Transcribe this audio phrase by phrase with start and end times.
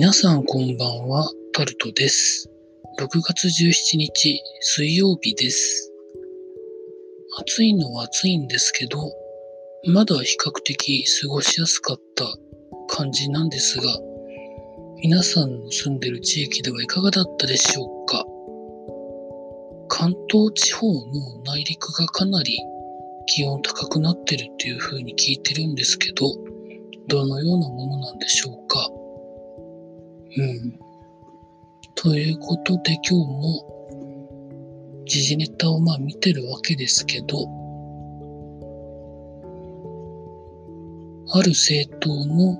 [0.00, 2.48] 皆さんこんばんは、タルトです。
[2.98, 5.92] 6月17日、水曜日です。
[7.36, 9.12] 暑いのは暑いんですけど、
[9.92, 12.24] まだ比較的過ごしやすかった
[12.88, 13.82] 感じなんですが、
[15.02, 18.24] 皆さんの住んでる地域ではいかがだったでしょうか？
[19.88, 22.58] 関東地方の内陸がかなり
[23.26, 26.24] 気温高くなってるっていう風に聞いてるんですけど、
[27.08, 28.88] どのようなものなんでしょうか？
[30.36, 30.78] うん。
[31.94, 37.48] ということで今日も時事ネタをまあ見てるわけですけど、
[41.32, 42.52] ある政党の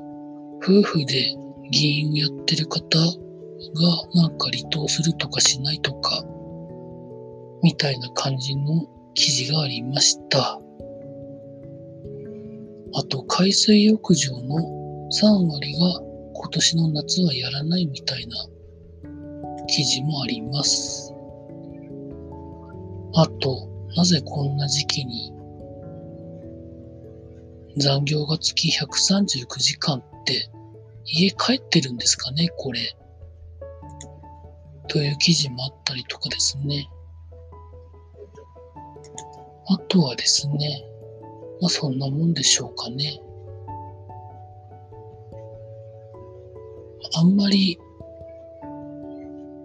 [0.58, 1.34] 夫婦で
[1.70, 3.06] 議員をやってる方が
[4.14, 6.24] なんか離党するとかしないとか、
[7.62, 10.60] みたいな感じの記事がありました。
[12.94, 14.56] あと、海水浴場の
[15.12, 16.09] 3割が
[16.50, 18.36] 年の夏はやらないみたいな
[19.66, 21.14] 記事もあります。
[23.14, 25.32] あと、なぜこんな時期に
[27.76, 30.50] 残業が月139時間って
[31.04, 32.96] 家帰ってるんですかね、これ。
[34.88, 36.88] という記事もあったりとかですね。
[39.68, 40.84] あとはですね、
[41.60, 43.20] まあそんなもんでしょうかね。
[47.20, 47.78] あんまり、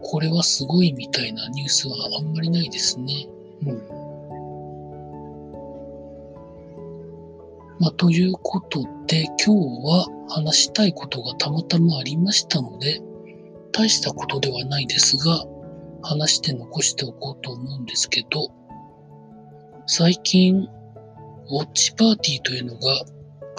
[0.03, 3.29] これはすごいみたいなニュースはあんまりないですね。
[3.65, 3.77] うん。
[7.79, 13.01] まあ、ということで、今日は話したいことがたまたまありましたので、
[13.71, 15.45] 大したことではないですが、
[16.01, 18.49] 話して残しておこうと思うんですけど、
[19.87, 23.05] 最近、ウォッチパーティーというのが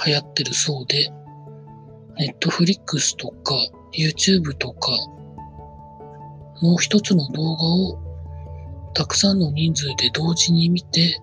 [0.05, 1.09] 流行ってるそうで、
[2.19, 3.55] ネットフリックスとか
[3.97, 4.93] YouTube とか
[6.63, 7.99] の一つの動画を
[8.95, 11.21] たくさんの人数で同時に見て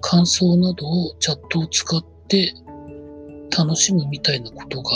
[0.00, 2.54] 感想などをチャットを使って
[3.56, 4.90] 楽しむみたいなことが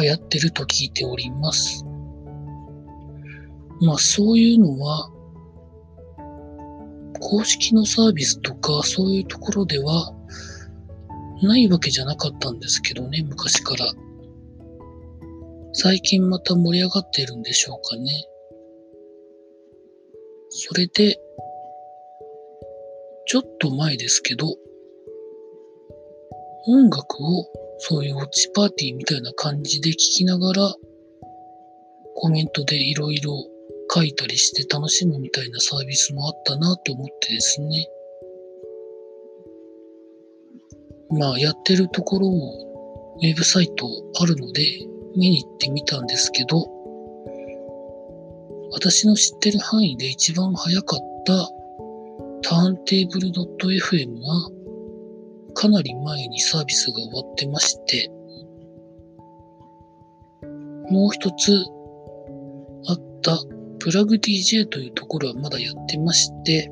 [0.00, 1.84] 流行ってると聞いております。
[3.80, 5.10] まあそういうのは
[7.20, 10.12] 公式のサービスとかそういうところでは
[11.42, 13.86] ないわけじゃなかったんですけどね、昔から。
[15.76, 18.04] 最近また盛り上がってるんでしょうかね。
[20.48, 21.18] それで、
[23.26, 24.46] ちょっと前ですけど、
[26.68, 27.46] 音楽を
[27.78, 30.74] そういうウォッチパーティーみたいな感じで聞きながら、
[32.14, 33.32] コメントでいろいろ
[33.92, 37.88] 書いたりして楽しむみたいなサービスもあったなと思ってですね。
[41.10, 43.88] まあ、やってるところも、ウェブサイト
[44.20, 46.66] あるので、見に行ってみたんですけど、
[48.72, 51.48] 私の知ってる範囲で一番早かった
[52.42, 54.50] ターンテーブル .fm は、
[55.54, 58.10] かなり前にサービスが終わってまして、
[60.90, 61.64] もう一つ
[62.88, 63.38] あった
[63.78, 66.70] プラグ DJ というところはまだやってまして、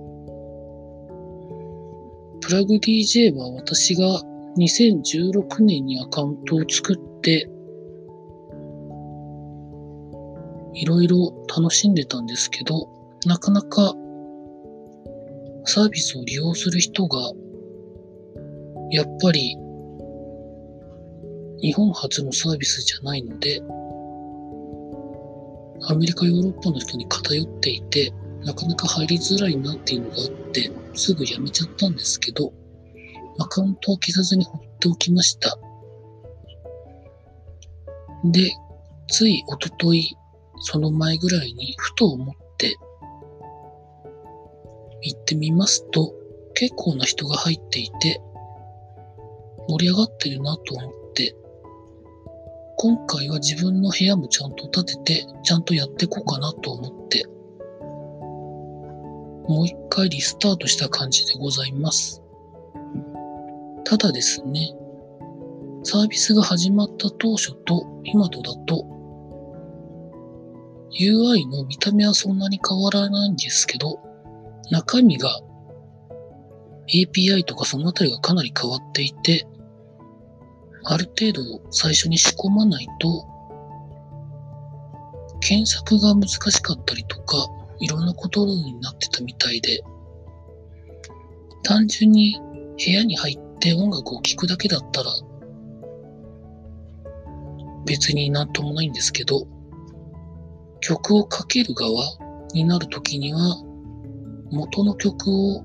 [2.41, 4.21] プラグ DJ は私が
[4.59, 7.49] 2016年にアカウントを作って、
[10.75, 12.89] いろいろ楽しんでたんですけど、
[13.27, 13.95] なかなか
[15.65, 17.19] サービスを利用する人が、
[18.91, 19.57] やっぱり
[21.61, 23.61] 日本初のサービスじゃないので、
[25.89, 28.13] アメリカ、ヨーロッパの人に偏っていて、
[28.45, 32.53] なかなか入りづらいなっていうのがあって、すぐやめちゃったんですけど、
[33.39, 35.57] アカウントは消さずに放っておきました。
[38.25, 38.51] で、
[39.09, 40.17] つい一昨日
[40.63, 42.77] その前ぐらいにふと思って
[45.03, 46.15] 行ってみますと、
[46.55, 48.21] 結構な人が入っていて、
[49.69, 51.37] 盛り上がってるなと思って、
[52.77, 57.27] 今回は自分の部屋もちゃんと立てて、ちゃんとやっていこうかなと思って、
[59.49, 62.23] もう一回リスタートした感じでございます。
[63.85, 64.75] ただですね、
[65.83, 68.85] サービスが始まった当初と今とだと、
[70.99, 73.99] UI の見た目はそんなに変わらないんですけど、
[74.71, 75.41] 中身が
[76.89, 79.47] API とかそのあたりがかなり変わっていて、
[80.85, 83.27] ある程度最初に仕込まないと、
[85.41, 87.49] 検索が難しかったりとか、
[87.81, 89.83] いろんなことになってたみたいで、
[91.63, 92.39] 単純に
[92.85, 95.11] 部屋に入って音楽を聴くだけだったら、
[97.87, 99.47] 別になんともないんですけど、
[100.83, 102.05] 曲をかける側
[102.53, 103.57] になるときには、
[104.51, 105.65] 元の曲を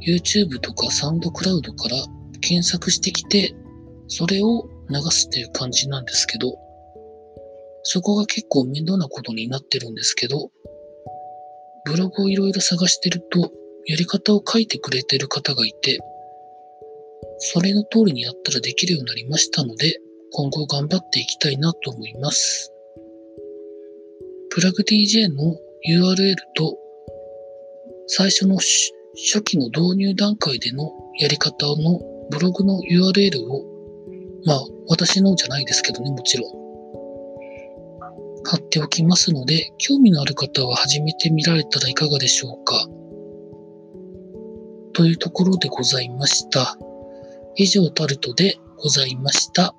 [0.00, 1.96] YouTube とかサウンドクラウドから
[2.40, 3.54] 検索してきて、
[4.08, 6.56] それを流すっていう感じなんですけど、
[7.82, 10.50] そこが結構面倒なことになってるんですけど、
[11.84, 13.52] ブログをいろいろ探してると、
[13.86, 15.98] やり方を書いてくれてる方がいて、
[17.38, 19.98] それの通りにやったらできるようになりましたので、
[20.32, 22.72] 今後頑張っていきたいなと思います。
[24.50, 25.56] プラグ DJ の
[25.88, 26.78] URL と
[28.06, 32.00] 最初の初期の導入段階でのやり方の
[32.30, 33.64] ブログの URL を、
[34.44, 36.58] まあ私のじゃないですけどね、もちろん。
[38.44, 42.86] 貼っておきますので、興味のある方は始めてみられたらいかがでしょうか。
[44.94, 46.76] というところでございました。
[47.56, 49.74] 以上タルトでございました。